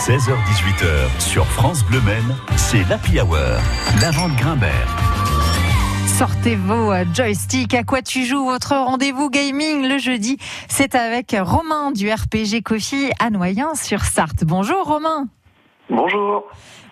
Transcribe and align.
16h18h 0.00 1.20
sur 1.20 1.44
France 1.44 1.84
Bleu 1.84 2.00
Maine, 2.00 2.34
c'est 2.56 2.88
l'Happy 2.88 3.20
Hour, 3.20 3.36
la 4.00 4.10
vente 4.10 4.34
Grimbert. 4.36 4.88
Sortez 6.06 6.56
vos 6.56 6.90
euh, 6.90 7.04
joysticks. 7.12 7.74
À 7.74 7.84
quoi 7.84 8.00
tu 8.00 8.24
joues 8.24 8.46
Votre 8.46 8.76
rendez-vous 8.76 9.28
gaming 9.28 9.86
le 9.86 9.98
jeudi, 9.98 10.38
c'est 10.68 10.94
avec 10.94 11.36
Romain 11.38 11.90
du 11.90 12.10
RPG 12.10 12.62
Coffee 12.64 13.10
à 13.20 13.28
Noyens 13.28 13.74
sur 13.74 14.00
Sarthe. 14.00 14.42
Bonjour 14.44 14.84
Romain. 14.86 15.26
Bonjour. 15.90 16.44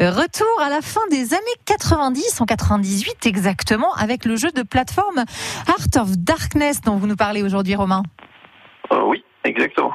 Retour 0.00 0.60
à 0.60 0.68
la 0.68 0.80
fin 0.80 1.06
des 1.08 1.32
années 1.32 1.44
90, 1.64 2.40
en 2.40 2.44
98 2.44 3.24
exactement, 3.24 3.94
avec 3.94 4.24
le 4.24 4.34
jeu 4.34 4.50
de 4.50 4.62
plateforme 4.62 5.24
Heart 5.68 5.96
of 5.98 6.18
Darkness 6.18 6.80
dont 6.80 6.96
vous 6.96 7.06
nous 7.06 7.14
parlez 7.14 7.44
aujourd'hui 7.44 7.76
Romain. 7.76 8.02
Euh, 8.90 9.04
oui, 9.06 9.22
exactement. 9.44 9.92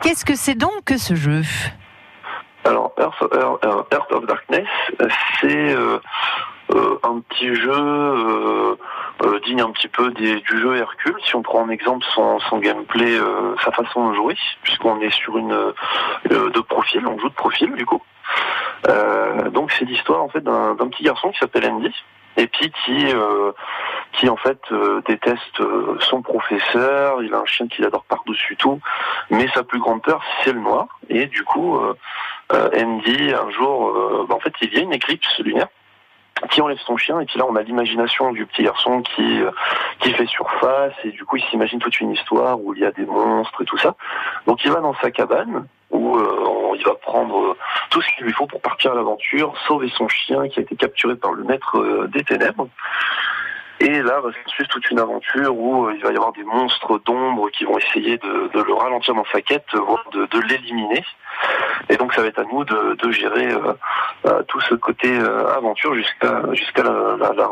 Qu'est-ce 0.00 0.24
que 0.24 0.36
c'est 0.36 0.54
donc 0.54 0.84
que 0.84 0.96
ce 0.96 1.16
jeu? 1.16 1.42
Heart 3.02 4.12
of 4.12 4.26
Darkness, 4.26 4.68
c'est 5.40 5.74
euh, 5.74 5.98
euh, 6.74 6.98
un 7.02 7.20
petit 7.20 7.54
jeu 7.54 7.72
euh, 7.72 8.76
digne 9.44 9.60
un 9.60 9.70
petit 9.70 9.88
peu 9.88 10.10
du 10.10 10.42
jeu 10.46 10.76
Hercule. 10.76 11.16
Si 11.24 11.34
on 11.34 11.42
prend 11.42 11.62
en 11.62 11.68
exemple 11.68 12.04
son, 12.14 12.38
son 12.40 12.58
gameplay, 12.58 13.18
sa 13.64 13.72
façon 13.72 14.10
de 14.10 14.14
jouer, 14.14 14.36
puisqu'on 14.62 15.00
est 15.00 15.10
sur 15.10 15.36
une 15.36 15.72
de 16.30 16.60
profil, 16.60 17.06
on 17.06 17.18
joue 17.18 17.28
de 17.28 17.34
profil 17.34 17.72
du 17.74 17.86
coup. 17.86 18.02
donc 19.50 19.72
c'est 19.72 19.84
l'histoire 19.84 20.22
en 20.22 20.28
fait 20.28 20.42
d'un 20.42 20.88
petit 20.90 21.04
garçon 21.04 21.30
qui 21.30 21.38
s'appelle 21.38 21.66
Andy 21.66 21.94
et 22.36 22.46
puis 22.46 22.72
qui 22.84 23.06
qui 24.12 24.28
en 24.28 24.36
fait 24.36 24.60
déteste 25.06 25.62
son 26.00 26.22
professeur. 26.22 27.22
Il 27.22 27.32
a 27.34 27.38
un 27.38 27.46
chien 27.46 27.68
qu'il 27.68 27.84
adore 27.84 28.04
par-dessus 28.04 28.56
tout, 28.56 28.80
mais 29.30 29.48
sa 29.54 29.62
plus 29.62 29.78
grande 29.78 30.02
peur 30.02 30.22
c'est 30.42 30.52
le 30.52 30.60
noir. 30.60 30.86
Et 31.08 31.26
du 31.26 31.44
coup, 31.44 31.78
Andy 32.50 33.32
un 33.32 33.50
jour, 33.50 34.26
bah, 34.28 34.34
en 34.34 34.40
fait, 34.40 34.52
il 34.60 34.74
y 34.74 34.78
a 34.78 34.80
une 34.80 34.92
éclipse 34.92 35.38
lunaire 35.38 35.68
qui 36.50 36.60
enlève 36.60 36.78
son 36.78 36.96
chien 36.96 37.20
et 37.20 37.26
puis 37.26 37.38
là 37.38 37.46
on 37.48 37.56
a 37.56 37.62
l'imagination 37.62 38.32
du 38.32 38.46
petit 38.46 38.62
garçon 38.62 39.02
qui 39.02 39.42
euh, 39.42 39.50
qui 40.00 40.12
fait 40.12 40.26
surface 40.26 40.94
et 41.04 41.10
du 41.10 41.24
coup 41.24 41.36
il 41.36 41.44
s'imagine 41.44 41.78
toute 41.78 42.00
une 42.00 42.12
histoire 42.12 42.60
où 42.60 42.74
il 42.74 42.80
y 42.80 42.84
a 42.84 42.92
des 42.92 43.06
monstres 43.06 43.62
et 43.62 43.64
tout 43.64 43.78
ça. 43.78 43.94
Donc 44.46 44.64
il 44.64 44.70
va 44.70 44.80
dans 44.80 44.94
sa 44.94 45.10
cabane 45.10 45.66
où 45.90 46.16
euh, 46.16 46.74
il 46.76 46.84
va 46.84 46.94
prendre 46.94 47.56
tout 47.90 48.00
ce 48.00 48.08
qu'il 48.16 48.24
lui 48.24 48.32
faut 48.32 48.46
pour 48.46 48.60
partir 48.60 48.92
à 48.92 48.94
l'aventure, 48.94 49.54
sauver 49.66 49.90
son 49.96 50.08
chien 50.08 50.48
qui 50.48 50.58
a 50.58 50.62
été 50.62 50.74
capturé 50.74 51.16
par 51.16 51.32
le 51.32 51.44
maître 51.44 51.78
euh, 51.78 52.08
des 52.08 52.24
ténèbres. 52.24 52.68
Et 53.80 54.02
là 54.02 54.20
va 54.20 54.30
suivre 54.46 54.68
toute 54.68 54.90
une 54.90 55.00
aventure 55.00 55.56
où 55.56 55.90
il 55.90 56.02
va 56.02 56.12
y 56.12 56.16
avoir 56.16 56.32
des 56.32 56.44
monstres 56.44 57.00
d'ombre 57.04 57.50
qui 57.50 57.64
vont 57.64 57.78
essayer 57.78 58.16
de, 58.18 58.50
le 58.54 58.74
ralentir 58.74 59.14
dans 59.14 59.24
sa 59.32 59.42
quête, 59.42 59.66
voire 59.74 60.04
de 60.12 60.40
l'éliminer. 60.40 61.04
Et 61.92 61.98
donc 61.98 62.14
ça 62.14 62.22
va 62.22 62.28
être 62.28 62.38
à 62.38 62.44
nous 62.44 62.64
de, 62.64 62.94
de 62.94 63.12
gérer 63.12 63.52
euh, 63.52 63.74
euh, 64.24 64.42
tout 64.48 64.60
ce 64.62 64.74
côté 64.74 65.10
euh, 65.10 65.54
aventure 65.54 65.94
jusqu'à 65.94 66.42
jusqu'à 66.54 66.82
la, 66.84 66.90
la, 67.18 67.32
la, 67.34 67.46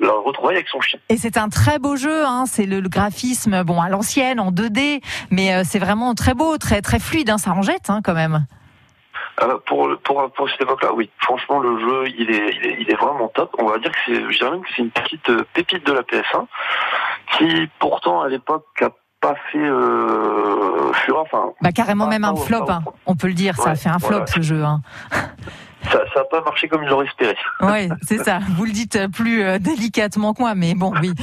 la, 0.00 0.12
retrouvaille 0.12 0.56
avec 0.56 0.68
son 0.68 0.80
chien. 0.80 0.98
Et 1.10 1.18
c'est 1.18 1.36
un 1.36 1.50
très 1.50 1.78
beau 1.78 1.94
jeu, 1.94 2.24
hein. 2.24 2.44
c'est 2.46 2.64
le, 2.64 2.80
le, 2.80 2.88
graphisme 2.88 3.64
bon 3.64 3.82
à 3.82 3.90
l'ancienne 3.90 4.40
en 4.40 4.50
2D, 4.50 5.02
mais 5.30 5.62
c'est 5.64 5.78
vraiment 5.78 6.14
très 6.14 6.32
beau, 6.32 6.56
très 6.56 6.80
très 6.80 6.98
fluide, 6.98 7.28
hein. 7.28 7.36
ça 7.36 7.50
en 7.50 7.60
jette 7.60 7.90
hein, 7.90 8.00
quand 8.02 8.14
même. 8.14 8.46
pour, 9.66 9.94
pour, 10.04 10.30
pour 10.32 10.48
cette 10.48 10.62
époque-là, 10.62 10.94
oui. 10.94 11.10
Franchement, 11.18 11.58
le 11.58 11.78
jeu, 11.80 12.08
il 12.18 12.30
est, 12.30 12.56
il 12.56 12.66
est, 12.66 12.76
il 12.80 12.90
est 12.90 12.96
vraiment 12.96 13.28
top. 13.28 13.54
On 13.58 13.66
va 13.66 13.76
dire 13.78 13.92
que 13.92 13.98
c'est, 14.06 14.32
je 14.32 14.38
dirais 14.38 14.52
même 14.52 14.62
que 14.62 14.68
c'est 14.74 14.82
une 14.82 14.90
petite 14.90 15.30
pépite 15.52 15.84
de 15.84 15.92
la 15.92 16.00
PS1 16.00 16.46
qui, 17.36 17.68
pourtant, 17.78 18.22
à 18.22 18.28
l'époque, 18.28 18.64
a 18.80 18.88
pas 19.20 19.34
fait 19.50 19.58
euh, 19.58 20.92
fureur. 20.92 21.22
Enfin, 21.22 21.52
bah, 21.60 21.72
carrément 21.72 22.06
même 22.06 22.24
un 22.24 22.36
flop, 22.36 22.68
hein. 22.68 22.82
on 23.06 23.16
peut 23.16 23.28
le 23.28 23.34
dire. 23.34 23.56
Ça 23.56 23.70
a 23.70 23.74
fait 23.74 23.88
un 23.88 23.98
flop 23.98 24.26
ce 24.26 24.40
jeu. 24.40 24.64
Hein. 24.64 24.80
Ça 25.90 26.00
n'a 26.16 26.24
pas 26.24 26.42
marché 26.42 26.68
comme 26.68 26.82
ils 26.82 26.88
l'auraient 26.88 27.06
espéré. 27.06 27.36
Oui, 27.60 27.88
c'est 28.02 28.22
ça. 28.22 28.40
Vous 28.56 28.64
le 28.64 28.72
dites 28.72 29.06
plus 29.12 29.42
euh, 29.42 29.58
délicatement 29.58 30.34
que 30.34 30.42
moi, 30.42 30.54
mais 30.54 30.74
bon, 30.74 30.92
oui. 31.00 31.12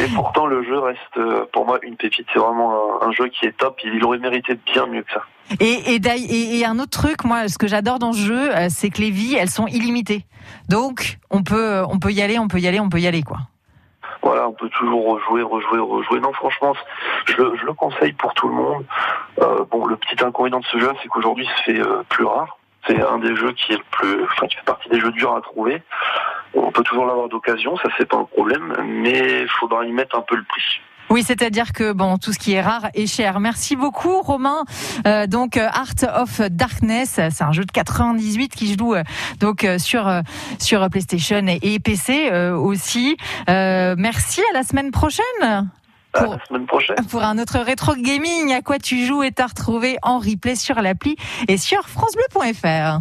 Et 0.00 0.08
pourtant, 0.14 0.46
le 0.46 0.64
jeu 0.64 0.78
reste 0.78 0.98
euh, 1.16 1.44
pour 1.52 1.66
moi 1.66 1.78
une 1.82 1.96
pépite. 1.96 2.26
C'est 2.32 2.38
vraiment 2.38 3.02
un, 3.02 3.12
jeu 3.12 3.28
qui 3.28 3.46
est 3.46 3.56
top. 3.56 3.78
Il 3.84 4.04
aurait 4.04 4.18
mérité 4.18 4.58
bien 4.72 4.86
mieux 4.86 5.02
que 5.02 5.12
ça. 5.12 5.22
Et, 5.60 5.94
et, 5.94 6.58
et 6.58 6.64
un 6.64 6.78
autre 6.78 6.90
truc, 6.90 7.24
moi, 7.24 7.48
ce 7.48 7.58
que 7.58 7.66
j'adore 7.66 7.98
dans 7.98 8.12
ce 8.12 8.18
jeu, 8.18 8.56
euh, 8.56 8.66
c'est 8.68 8.90
que 8.90 9.00
les 9.00 9.10
vies, 9.10 9.34
elles 9.34 9.50
sont 9.50 9.66
illimitées. 9.66 10.24
Donc, 10.68 11.18
on 11.30 11.42
peut, 11.42 11.82
on 11.88 11.98
peut 11.98 12.12
y 12.12 12.22
aller, 12.22 12.38
on 12.38 12.48
peut 12.48 12.58
y 12.58 12.66
aller, 12.66 12.80
on 12.80 12.88
peut 12.88 13.00
y 13.00 13.06
aller, 13.06 13.22
quoi 13.22 13.38
voilà, 14.22 14.48
on 14.48 14.52
peut 14.52 14.68
toujours 14.68 15.04
rejouer, 15.14 15.42
rejouer, 15.42 15.78
rejouer. 15.80 16.20
Non, 16.20 16.32
franchement, 16.32 16.74
je, 17.26 17.42
le 17.42 17.72
conseille 17.72 18.12
pour 18.12 18.32
tout 18.34 18.48
le 18.48 18.54
monde. 18.54 18.84
Euh, 19.40 19.64
bon, 19.70 19.86
le 19.86 19.96
petit 19.96 20.22
inconvénient 20.24 20.60
de 20.60 20.66
ce 20.66 20.78
jeu, 20.78 20.92
c'est 21.02 21.08
qu'aujourd'hui, 21.08 21.48
c'est 21.64 21.78
euh, 21.78 22.02
plus 22.08 22.24
rare. 22.24 22.56
C'est 22.86 23.00
un 23.00 23.18
des 23.18 23.34
jeux 23.36 23.52
qui 23.52 23.72
est 23.72 23.76
le 23.76 23.84
plus, 23.90 24.24
enfin, 24.24 24.46
qui 24.46 24.56
fait 24.56 24.64
partie 24.64 24.88
des 24.88 25.00
jeux 25.00 25.12
durs 25.12 25.34
à 25.34 25.40
trouver. 25.40 25.82
On 26.54 26.70
peut 26.70 26.82
toujours 26.82 27.06
l'avoir 27.06 27.28
d'occasion, 27.28 27.76
ça 27.76 27.88
c'est 27.96 28.08
pas 28.08 28.16
un 28.16 28.24
problème, 28.24 28.74
mais 28.84 29.42
il 29.42 29.48
faudra 29.48 29.84
y 29.84 29.92
mettre 29.92 30.16
un 30.16 30.22
peu 30.22 30.36
le 30.36 30.42
prix. 30.42 30.80
Oui, 31.12 31.22
c'est-à-dire 31.22 31.74
que 31.74 31.92
bon, 31.92 32.16
tout 32.16 32.32
ce 32.32 32.38
qui 32.38 32.54
est 32.54 32.62
rare 32.62 32.88
est 32.94 33.06
cher. 33.06 33.38
Merci 33.38 33.76
beaucoup, 33.76 34.22
Romain. 34.22 34.64
Euh, 35.06 35.26
donc, 35.26 35.58
euh, 35.58 35.68
Art 35.70 36.20
of 36.22 36.40
Darkness, 36.40 37.20
c'est 37.30 37.44
un 37.44 37.52
jeu 37.52 37.66
de 37.66 37.70
98 37.70 38.48
qui 38.48 38.74
joue 38.78 38.94
euh, 38.94 39.02
donc 39.38 39.64
euh, 39.64 39.76
sur 39.76 40.10
sur 40.58 40.88
PlayStation 40.88 41.46
et, 41.46 41.78
PC 41.80 42.30
aussi. 42.54 43.18
merci. 43.46 44.40
À 44.40 44.54
la 44.54 44.62
semaine 44.62 44.90
prochaine. 44.90 45.70
Pour, 46.14 46.32
la 46.32 46.44
semaine 46.46 46.64
prochaine. 46.64 46.96
pour 47.10 47.22
un 47.22 47.38
autre 47.38 47.58
rétro 47.58 47.94
gaming, 47.94 48.50
à 48.54 48.62
quoi 48.62 48.78
tu 48.78 49.04
joues 49.04 49.22
est 49.22 49.38
à 49.38 49.48
retrouver 49.48 49.98
en 50.02 50.18
replay 50.18 50.54
sur 50.54 50.80
l'appli 50.80 51.16
et 51.46 51.58
sur 51.58 51.90
francebleu.fr. 51.90 53.00